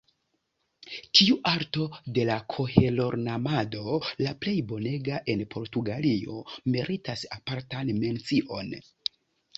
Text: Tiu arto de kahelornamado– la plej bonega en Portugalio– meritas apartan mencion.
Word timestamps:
Tiu 1.17 1.35
arto 1.49 1.83
de 2.15 2.23
kahelornamado– 2.53 3.99
la 4.25 4.33
plej 4.45 4.55
bonega 4.73 5.21
en 5.35 5.45
Portugalio– 5.57 6.41
meritas 6.77 7.27
apartan 7.39 7.97
mencion. 8.03 8.77